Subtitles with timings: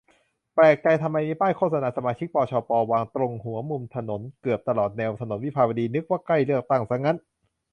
[0.53, 7.17] แปลกใจทำไมมีป้ายโฆษณาสมาชิก ปชป วางตรงหัวมุมถนนเกือบตลอดแนวถนนวิภาวดี นึกว่าใกล้เลือกตั้งซะงั้น